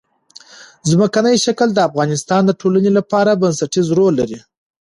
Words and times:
ځمکنی 0.89 1.35
شکل 1.45 1.67
د 1.73 1.79
افغانستان 1.89 2.41
د 2.45 2.51
ټولنې 2.61 2.91
لپاره 2.97 3.39
بنسټيز 3.41 3.87
رول 3.97 4.13
لري. 4.21 4.39